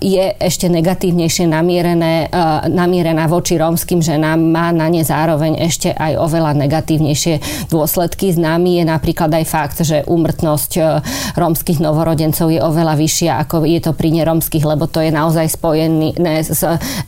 [0.00, 2.30] je ešte negatívnejšie namierené,
[2.70, 8.32] namierená voči rómskym ženám, má na ne zároveň ešte aj oveľa negatívnejšie dôsledky.
[8.32, 10.70] Známy je napríklad aj fakt, že úmrtnosť
[11.34, 16.14] rómskych novorodencov je oveľa vyššia, ako je to pri neromských, lebo to je naozaj spojené
[16.46, 16.62] s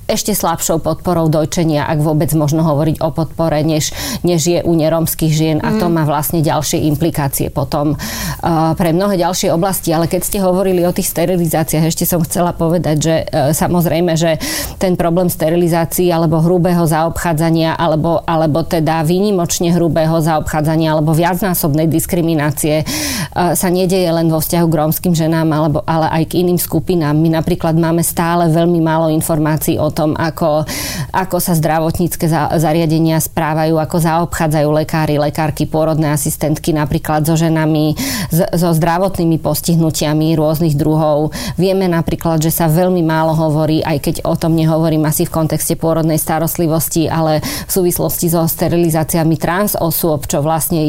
[0.09, 3.95] ešte slabšou podporou dojčenia, ak vôbec možno hovoriť o podpore podpore, než,
[4.27, 5.95] než je u neromských žien a to mm.
[5.95, 9.95] má vlastne ďalšie implikácie potom uh, pre mnohé ďalšie oblasti.
[9.95, 14.43] Ale keď ste hovorili o tých sterilizáciách, ešte som chcela povedať, že uh, samozrejme, že
[14.83, 22.83] ten problém sterilizácií alebo hrubého zaobchádzania alebo, alebo teda výnimočne hrubého zaobchádzania alebo viacnásobnej diskriminácie
[22.83, 27.15] uh, sa nedeje len vo vzťahu k rómskym ženám alebo, ale aj k iným skupinám.
[27.15, 30.67] My napríklad máme stále veľmi málo informácií o tom, ako,
[31.15, 37.93] ako sa zdravotnícke zariadenia správajú, ako zaobchádzajú lekári, lekárky, pôrodné asistentky napríklad so ženami,
[38.33, 41.37] so zdravotnými postihnutiami rôznych druhov.
[41.61, 45.77] Vieme napríklad, že sa veľmi málo hovorí, aj keď o tom nehovorím asi v kontexte
[45.77, 50.89] pôrodnej starostlivosti, ale v súvislosti so sterilizáciami trans osôb, čo vlastne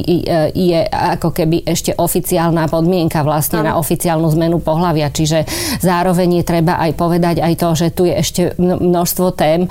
[0.56, 5.12] je ako keby ešte oficiálna podmienka vlastne na oficiálnu zmenu pohľavia.
[5.12, 5.44] Čiže
[5.84, 9.68] zároveň je treba aj povedať aj to, že tu je ešte množstvo tém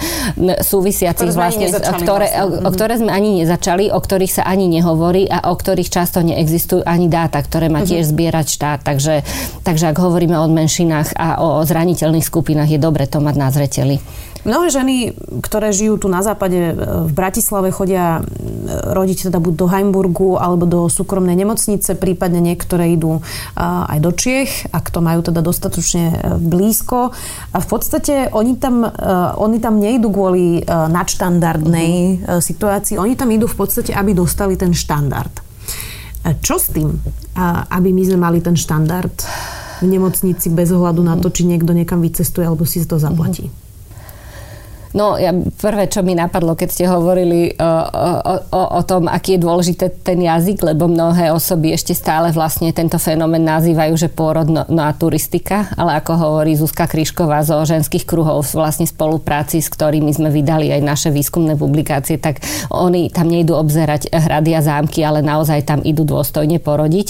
[0.60, 2.57] súvisiacich vlastne, ktoré, vlastne.
[2.58, 6.20] O, o ktoré sme ani nezačali, o ktorých sa ani nehovorí a o ktorých často
[6.20, 8.10] neexistujú ani dáta, ktoré má tiež mhm.
[8.12, 8.78] zbierať štát.
[8.82, 9.22] Takže,
[9.62, 13.96] takže ak hovoríme o menšinách a o zraniteľných skupinách, je dobre to mať na zreteli.
[14.46, 14.96] Mnohé ženy,
[15.42, 18.22] ktoré žijú tu na západe v Bratislave, chodia
[18.68, 23.24] rodiť teda buď do Heimburgu alebo do súkromnej nemocnice, prípadne niektoré idú
[23.58, 27.10] aj do Čiech, ak to majú teda dostatočne e, blízko.
[27.54, 28.90] A v podstate oni tam, e,
[29.40, 34.76] oni tam nejdú kvôli e, nadštandardnej situácii, oni tam idú v podstate, aby dostali ten
[34.76, 35.32] štandard.
[36.28, 36.92] Čo s tým,
[37.72, 39.14] aby my sme mali ten štandard
[39.80, 43.48] v nemocnici bez ohľadu na to, či niekto niekam vycestuje alebo si to zaplatí?
[43.48, 43.67] Uh-huh.
[44.96, 49.36] No, ja, prvé, čo mi napadlo, keď ste hovorili o, o, o, o tom, aký
[49.36, 54.48] je dôležité ten jazyk, lebo mnohé osoby ešte stále vlastne tento fenomén nazývajú, že pôrod
[54.48, 60.10] no, no turistika, ale ako hovorí Zuzka Kryšková zo ženských kruhov vlastne spolupráci, s ktorými
[60.10, 62.40] sme vydali aj naše výskumné publikácie, tak
[62.72, 67.08] oni tam nejdú obzerať hrady a zámky, ale naozaj tam idú dôstojne porodiť.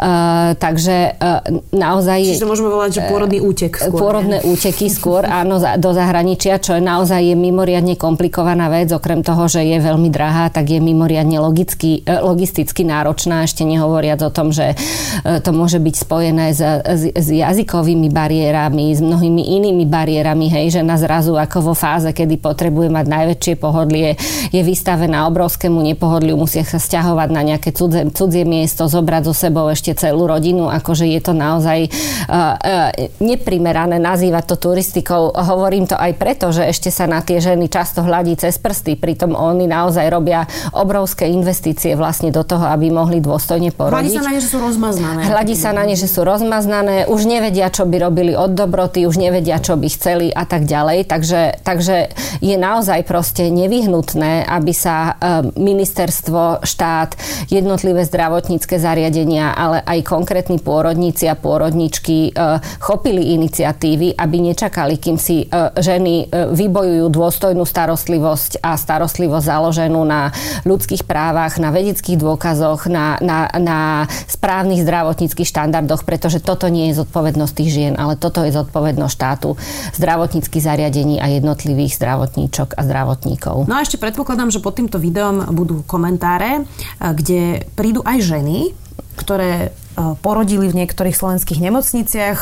[0.00, 1.44] Uh, takže uh,
[1.76, 2.40] naozaj...
[2.40, 4.00] Čiže môžeme volať, že pôrodný útek skôr.
[4.00, 4.48] Pôrodné ne?
[4.48, 9.50] úteky skôr, áno, do zahraničia, čo je naozaj naozaj je mimoriadne komplikovaná vec, okrem toho,
[9.50, 14.54] že je veľmi drahá, tak je mimoriadne logicky, e, logisticky náročná, ešte nehovoriac o tom,
[14.54, 14.78] že
[15.26, 20.78] e, to môže byť spojené s, s, s jazykovými bariérami, s mnohými inými bariérami, hej,
[20.78, 24.14] že na zrazu ako vo fáze, kedy potrebuje mať najväčšie pohodlie,
[24.54, 29.66] je vystavená obrovskému nepohodliu, musia sa stiahovať na nejaké cudzie, cudzie miesto, zobrať so sebou
[29.74, 35.34] ešte celú rodinu, akože je to naozaj uh, uh, neprimerané nazývať to turistikou.
[35.34, 39.32] Hovorím to aj preto, že ešte sa na tie ženy často hľadí cez prsty, pritom
[39.32, 40.44] oni naozaj robia
[40.76, 43.96] obrovské investície vlastne do toho, aby mohli dôstojne porodiť.
[43.96, 45.20] Hľadí sa na ne, že sú rozmaznané.
[45.24, 49.16] Hľadí sa na ne, že sú rozmaznané, už nevedia, čo by robili od dobroty, už
[49.16, 51.08] nevedia, čo by chceli a tak ďalej.
[51.08, 52.12] Takže, takže
[52.44, 57.16] je naozaj proste nevyhnutné, aby sa e, ministerstvo, štát,
[57.48, 65.16] jednotlivé zdravotnícke zariadenia, ale aj konkrétni pôrodníci a pôrodničky e, chopili iniciatívy, aby nečakali, kým
[65.16, 65.46] si e,
[65.78, 70.34] ženy vybojujú vybojujú dôstojnú starostlivosť a starostlivosť založenú na
[70.66, 73.78] ľudských právach, na vedeckých dôkazoch, na, na, na
[74.26, 79.54] správnych zdravotníckých štandardoch, pretože toto nie je zodpovednosť tých žien, ale toto je zodpovednosť štátu,
[79.94, 83.70] zdravotníckých zariadení a jednotlivých zdravotníčok a zdravotníkov.
[83.70, 86.66] No a ešte predpokladám, že pod týmto videom budú komentáre,
[86.98, 88.74] kde prídu aj ženy,
[89.14, 89.70] ktoré
[90.18, 92.38] porodili v niektorých slovenských nemocniciach.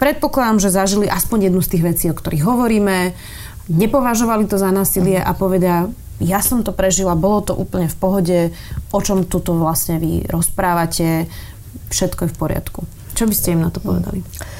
[0.00, 3.12] Predpokladám, že zažili aspoň jednu z tých vecí, o ktorých hovoríme
[3.70, 5.86] nepovažovali to za násilie a povedia,
[6.20, 8.38] ja som to prežila, bolo to úplne v pohode,
[8.92, 11.30] o čom tuto vlastne vy rozprávate,
[11.88, 12.80] všetko je v poriadku.
[13.16, 14.20] Čo by ste im na to povedali?
[14.20, 14.59] Mm.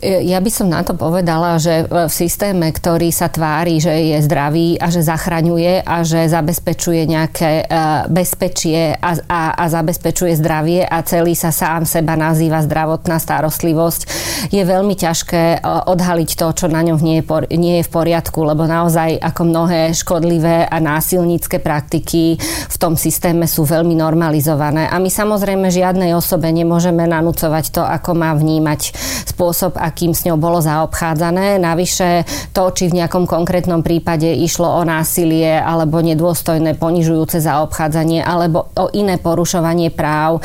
[0.00, 4.80] Ja by som na to povedala, že v systéme, ktorý sa tvári, že je zdravý
[4.80, 7.64] a že zachraňuje a že zabezpečuje nejaké e,
[8.08, 14.00] bezpečie a, a, a zabezpečuje zdravie a celý sa sám seba nazýva zdravotná starostlivosť,
[14.48, 17.24] je veľmi ťažké e, odhaliť to, čo na ňom nie je,
[17.60, 23.44] nie je v poriadku, lebo naozaj ako mnohé škodlivé a násilnícke praktiky v tom systéme
[23.44, 24.88] sú veľmi normalizované.
[24.88, 28.96] A my samozrejme žiadnej osobe nemôžeme nanúcovať to, ako má vnímať
[29.28, 31.58] spôsob, akým s ňou bolo zaobchádzané.
[31.58, 32.24] Navyše
[32.54, 38.86] to, či v nejakom konkrétnom prípade išlo o násilie alebo nedôstojné ponižujúce zaobchádzanie alebo o
[38.94, 40.40] iné porušovanie práv, e,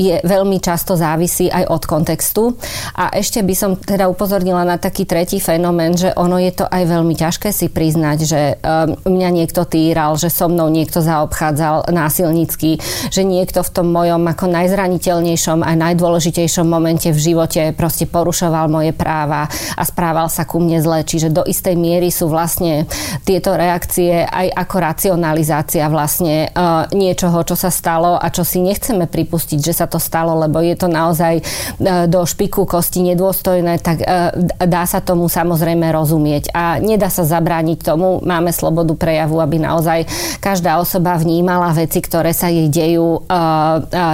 [0.00, 2.56] je veľmi často závisí aj od kontextu.
[2.96, 6.82] A ešte by som teda upozornila na taký tretí fenomén, že ono je to aj
[6.88, 8.54] veľmi ťažké si priznať, že e,
[9.04, 12.80] mňa niekto týral, že so mnou niekto zaobchádzal násilnícky,
[13.12, 18.94] že niekto v tom mojom ako najzraniteľnejšom a najdôležitejšom momente v živote proste porušoval moje
[18.94, 21.02] práva a správal sa ku mne zle.
[21.02, 22.86] Čiže do istej miery sú vlastne
[23.26, 29.10] tieto reakcie aj ako racionalizácia vlastne uh, niečoho, čo sa stalo a čo si nechceme
[29.10, 34.06] pripustiť, že sa to stalo, lebo je to naozaj uh, do špiku kosti nedôstojné, tak
[34.06, 34.30] uh,
[34.62, 36.54] dá sa tomu samozrejme rozumieť.
[36.54, 40.04] A nedá sa zabrániť tomu, máme slobodu prejavu, aby naozaj
[40.44, 43.24] každá osoba vnímala veci, ktoré sa jej dejú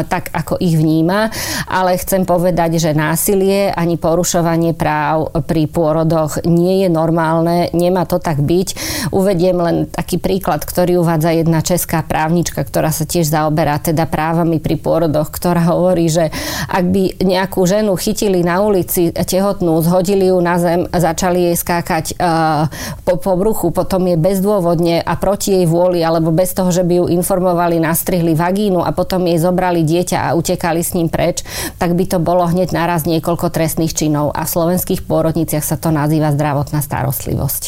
[0.06, 1.34] tak, ako ich vníma.
[1.66, 8.06] Ale chcem povedať, že násilie ani porušovanie porušovanie práv pri pôrodoch nie je normálne, nemá
[8.06, 8.68] to tak byť.
[9.10, 14.62] Uvediem len taký príklad, ktorý uvádza jedna česká právnička, ktorá sa tiež zaoberá teda právami
[14.62, 16.30] pri pôrodoch, ktorá hovorí, že
[16.70, 22.14] ak by nejakú ženu chytili na ulici tehotnú, zhodili ju na zem, začali jej skákať
[22.22, 22.70] uh,
[23.02, 23.34] po, po
[23.74, 28.38] potom je bezdôvodne a proti jej vôli, alebo bez toho, že by ju informovali, nastrihli
[28.38, 31.42] vagínu a potom jej zobrali dieťa a utekali s ním preč,
[31.82, 36.36] tak by to bolo hneď naraz niekoľko trestných činov a slovenských pôrodniciach sa to nazýva
[36.36, 37.64] zdravotná starostlivosť.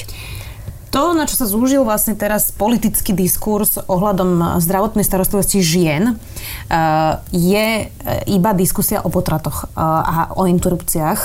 [0.88, 7.66] To, na čo sa zúžil vlastne teraz politický diskurs ohľadom zdravotnej starostlivosti žien, eh, je
[7.84, 11.20] eh, iba diskusia o potratoch eh, a o interrupciách.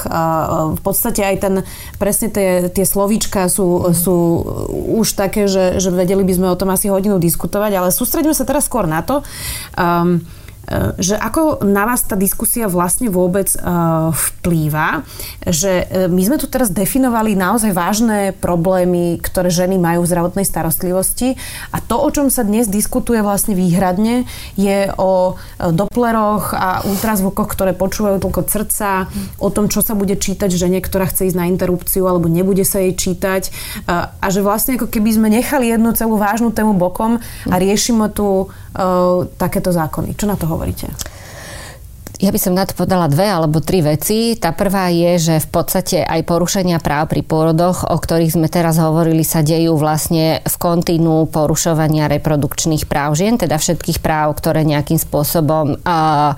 [0.76, 1.56] V podstate aj ten,
[1.96, 4.16] presne tie, tie slovíčka sú, sú
[5.00, 8.44] už také, že, že vedeli by sme o tom asi hodinu diskutovať, ale sústredíme sa
[8.44, 9.24] teraz skôr na to,
[9.80, 10.43] um, E,
[10.96, 15.04] že ako na vás tá diskusia vlastne vôbec uh, vplýva,
[15.44, 20.48] že uh, my sme tu teraz definovali naozaj vážne problémy, ktoré ženy majú v zdravotnej
[20.48, 21.36] starostlivosti.
[21.76, 24.24] A to, o čom sa dnes diskutuje vlastne výhradne,
[24.56, 29.12] je o dopleroch a ultrazvukoch, ktoré počúvajú toľko srdca,
[29.44, 32.80] o tom, čo sa bude čítať žene, ktorá chce ísť na interrupciu alebo nebude sa
[32.80, 33.52] jej čítať.
[33.84, 37.20] Uh, a že vlastne ako keby sme nechali jednu celú vážnu tému bokom
[37.52, 38.48] a riešime tu
[39.38, 40.18] takéto zákony.
[40.18, 40.88] Čo na to hovoríte?
[42.22, 44.38] Ja by som na to podala dve alebo tri veci.
[44.38, 48.78] Tá prvá je, že v podstate aj porušenia práv pri pôrodoch, o ktorých sme teraz
[48.78, 55.02] hovorili, sa dejú vlastne v kontinu porušovania reprodukčných práv žien, teda všetkých práv, ktoré nejakým
[55.02, 56.38] spôsobom a,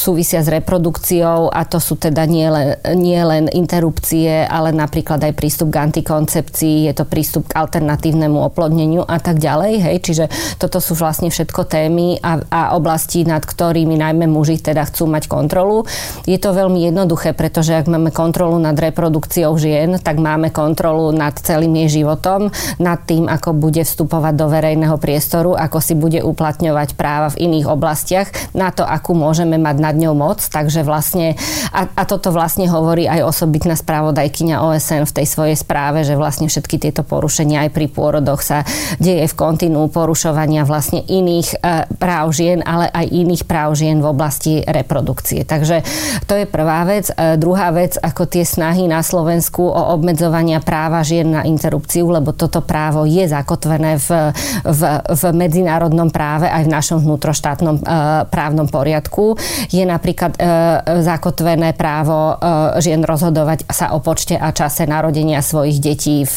[0.00, 5.36] súvisia s reprodukciou a to sú teda nie len, nie len interrupcie, ale napríklad aj
[5.36, 9.72] prístup k antikoncepcii, je to prístup k alternatívnemu oplodneniu a tak ďalej.
[9.84, 9.96] Hej?
[10.00, 10.24] Čiže
[10.56, 15.26] toto sú vlastne všetko témy a, a oblasti, nad ktorými najmä muži teda chcú mať
[15.26, 15.84] kontrolu.
[16.24, 21.34] Je to veľmi jednoduché, pretože ak máme kontrolu nad reprodukciou žien, tak máme kontrolu nad
[21.34, 26.94] celým jej životom, nad tým, ako bude vstupovať do verejného priestoru, ako si bude uplatňovať
[26.94, 30.38] práva v iných oblastiach, na to, akú môžeme mať nad ňou moc.
[30.38, 31.34] Takže vlastne,
[31.74, 36.46] a, a toto vlastne hovorí aj osobitná správodajkyňa OSN v tej svojej správe, že vlastne
[36.46, 38.62] všetky tieto porušenia aj pri pôrodoch sa
[39.00, 41.56] deje v kontinú porušovania vlastne iných e,
[41.96, 45.48] práv žien, ale aj iných práv žien v oblasti reprodukcie.
[45.48, 45.80] Takže
[46.28, 47.08] to je prvá vec.
[47.08, 52.36] E, druhá vec, ako tie snahy na Slovensku o obmedzovania práva žien na interrupciu, lebo
[52.36, 54.36] toto právo je zakotvené v,
[54.68, 57.82] v, v medzinárodnom práve aj v našom vnútroštátnom e,
[58.28, 59.40] právnom poriadku.
[59.72, 60.40] Je napríklad e,
[61.00, 62.36] zakotvené právo
[62.82, 66.36] žien rozhodovať sa o počte a čase narodenia svojich detí v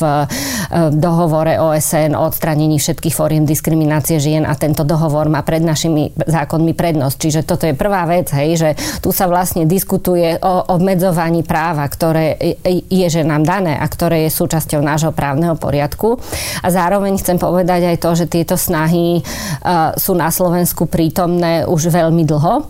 [0.93, 6.77] dohovore OSN o odstranení všetkých fóriem diskriminácie žien a tento dohovor má pred našimi zákonmi
[6.77, 7.15] prednosť.
[7.17, 8.69] Čiže toto je prvá vec hej, že
[9.01, 14.31] tu sa vlastne diskutuje o obmedzovaní práva, ktoré je že nám dané a ktoré je
[14.33, 16.17] súčasťou nášho právneho poriadku.
[16.61, 21.93] A zároveň chcem povedať aj to, že tieto snahy uh, sú na Slovensku prítomné už
[21.93, 22.65] veľmi dlho uh,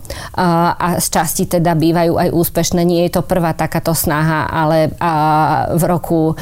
[0.76, 2.80] a z časti teda bývajú aj úspešné.
[2.84, 6.36] Nie je to prvá takáto snaha, ale uh, v roku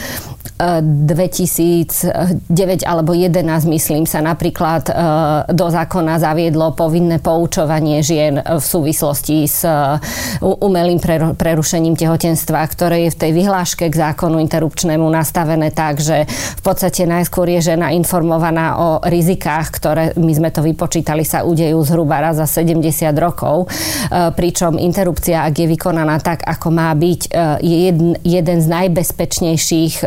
[0.54, 2.46] 2009
[2.86, 4.92] alebo 11, myslím sa, napríklad e,
[5.50, 9.72] do zákona zaviedlo povinné poučovanie žien v súvislosti s e,
[10.42, 11.00] umelým
[11.38, 17.08] prerušením tehotenstva, ktoré je v tej vyhláške k zákonu interrupčnému nastavené tak, že v podstate
[17.08, 22.42] najskôr je žena informovaná o rizikách, ktoré my sme to vypočítali, sa udejú zhruba raz
[22.42, 27.20] za 70 rokov, e, pričom interrupcia, ak je vykonaná tak, ako má byť,
[27.60, 30.02] je jeden, jeden z najbezpečnejších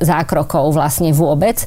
[0.00, 1.64] zákrokov vlastne vôbec.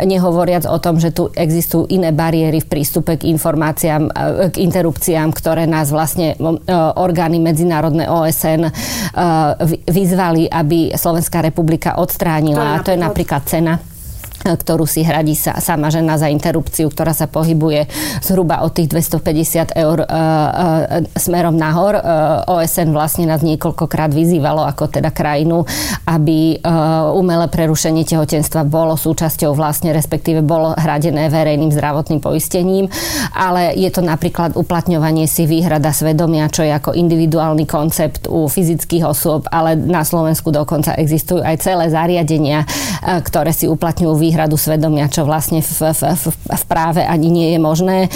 [0.00, 4.12] Nehovoriac o tom, že tu existujú iné bariéry v prístupe k informáciám, e,
[4.48, 6.36] k interrupciám, ktoré nás vlastne e,
[6.96, 8.70] orgány medzinárodné OSN e,
[9.86, 12.80] vyzvali, aby Slovenská republika odstránila.
[12.80, 13.91] To je, to je napríklad cena
[14.42, 17.86] ktorú si hradí sa, sama žena za interrupciu, ktorá sa pohybuje
[18.22, 20.16] zhruba od tých 250 eur e, e,
[21.16, 21.98] smerom nahor.
[21.98, 22.02] E,
[22.50, 25.64] OSN vlastne nás niekoľkokrát vyzývalo ako teda krajinu,
[26.04, 26.68] aby e,
[27.16, 32.90] umelé prerušenie tehotenstva bolo súčasťou vlastne, respektíve bolo hradené verejným zdravotným poistením,
[33.32, 39.06] ale je to napríklad uplatňovanie si výhrada svedomia, čo je ako individuálny koncept u fyzických
[39.06, 42.66] osôb, ale na Slovensku dokonca existujú aj celé zariadenia, e,
[43.22, 47.52] ktoré si uplatňujú výhradu výhradu svedomia, čo vlastne v, v, v, v práve ani nie
[47.52, 48.08] je možné.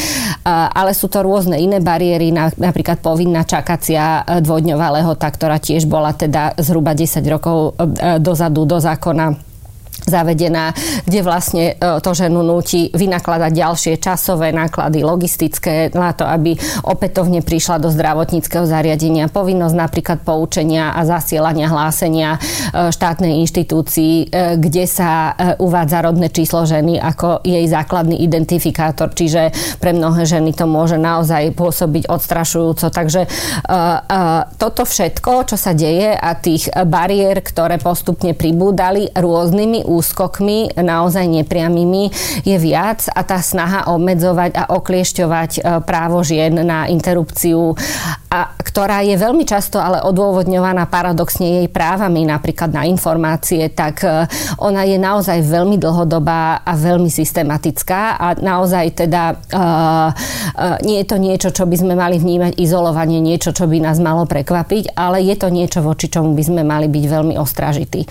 [0.49, 6.17] Ale sú to rôzne iné bariéry, napríklad povinná čakacia e, dvojdňová lehota, ktorá tiež bola
[6.17, 9.56] teda zhruba 10 rokov e, dozadu do zákona
[10.07, 10.71] zavedená,
[11.03, 16.55] kde vlastne e, to ženu núti vynakladať ďalšie časové náklady, logistické, na to, aby
[16.87, 19.27] opätovne prišla do zdravotníckého zariadenia.
[19.27, 26.63] Povinnosť napríklad poučenia a zasielania hlásenia e, štátnej inštitúcii, e, kde sa uvádza rodné číslo
[26.63, 29.11] ženy ako jej základný identifikátor.
[29.11, 29.51] Čiže
[29.83, 32.87] pre mnohé ženy to môže naozaj pôsobiť odstrašujúco.
[32.95, 33.27] Takže
[34.57, 42.13] toto všetko, čo sa deje a tých bariér, ktoré postupne pribúdali rôznymi úskokmi, naozaj nepriamými,
[42.45, 47.73] je viac a tá snaha obmedzovať a okliešťovať e, právo žien na interrupciu,
[48.29, 54.29] a, ktorá je veľmi často ale odôvodňovaná paradoxne jej právami, napríklad na informácie, tak e,
[54.61, 61.07] ona je naozaj veľmi dlhodobá a veľmi systematická a naozaj teda uh, uh, nie je
[61.07, 65.23] to niečo, čo by sme mali vnímať izolovanie, niečo, čo by nás malo prekvapiť, ale
[65.23, 68.05] je to niečo, voči čomu by sme mali byť veľmi ostražití.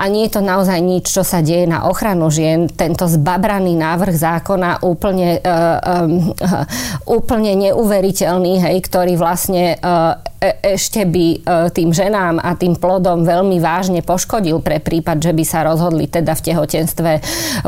[0.00, 2.68] A nie je to naozaj nič, čo sa deje na ochranu žien.
[2.70, 6.64] Tento zbabraný návrh zákona úplne, uh, um, uh,
[7.08, 11.38] úplne neuveriteľný, hej, ktorý vlastne uh, E, ešte by e,
[11.68, 16.32] tým ženám a tým plodom veľmi vážne poškodil pre prípad, že by sa rozhodli teda
[16.32, 17.12] v tehotenstve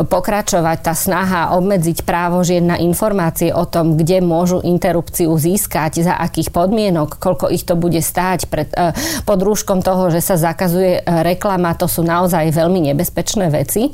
[0.09, 0.79] pokračovať.
[0.81, 6.49] Tá snaha obmedziť právo žien na informácie o tom, kde môžu interrupciu získať, za akých
[6.49, 8.97] podmienok, koľko ich to bude stáť pred, e,
[9.29, 13.93] pod rúškom toho, že sa zakazuje reklama, to sú naozaj veľmi nebezpečné veci.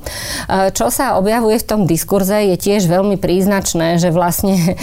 [0.48, 4.78] Čo sa objavuje v tom diskurze je tiež veľmi príznačné, že vlastne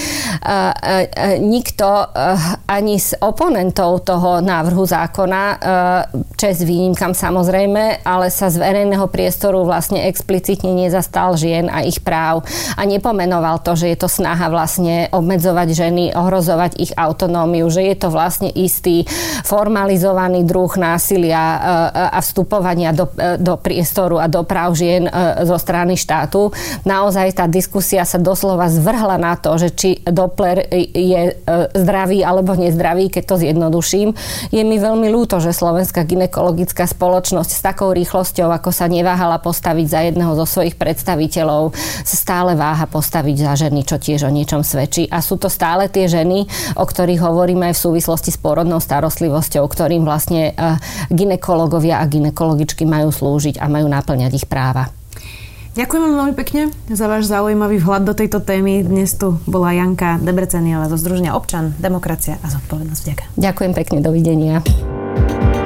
[1.56, 1.88] nikto
[2.68, 5.58] ani z oponentov autorov toho návrhu zákona, e,
[6.34, 12.42] čes výnimkam samozrejme, ale sa z verejného priestoru vlastne explicitne nezastal žien a ich práv
[12.74, 17.96] a nepomenoval to, že je to snaha vlastne obmedzovať ženy, ohrozovať ich autonómiu, že je
[17.98, 19.06] to vlastne istý
[19.46, 21.60] formalizovaný druh násilia e,
[22.10, 25.08] a vstupovania do, e, do priestoru a do práv žien
[25.46, 26.50] zo strany štátu.
[26.88, 30.66] Naozaj tá diskusia sa doslova zvrhla na to, že či Doppler
[30.96, 31.38] je
[31.76, 34.16] zdravý alebo nezdravý, keď to zjednodušuje zjednoduším.
[34.52, 39.88] Je mi veľmi ľúto, že slovenská ginekologická spoločnosť s takou rýchlosťou, ako sa neváhala postaviť
[39.88, 41.76] za jedného zo svojich predstaviteľov,
[42.08, 45.12] stále váha postaviť za ženy, čo tiež o niečom svedčí.
[45.12, 46.48] A sú to stále tie ženy,
[46.80, 50.80] o ktorých hovoríme aj v súvislosti s porodnou starostlivosťou, ktorým vlastne eh,
[51.12, 55.05] ginekologovia a ginekologičky majú slúžiť a majú naplňať ich práva.
[55.76, 58.80] Ďakujem vám veľmi pekne za váš zaujímavý vhľad do tejto témy.
[58.88, 63.02] Dnes tu bola Janka Debreceniová zo Združenia Občan, Demokracia a zodpovednosť.
[63.04, 63.30] Ďakujem.
[63.36, 64.64] Ďakujem pekne, dovidenia.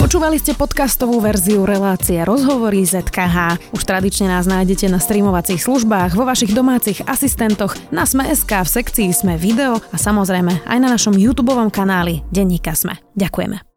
[0.01, 3.69] Počúvali ste podcastovú verziu relácie Rozhovory ZKH.
[3.69, 9.13] Už tradične nás nájdete na streamovacích službách, vo vašich domácich asistentoch, na Sme.sk, v sekcii
[9.13, 12.97] Sme video a samozrejme aj na našom YouTube kanáli Denníka Sme.
[13.13, 13.68] Ďakujeme.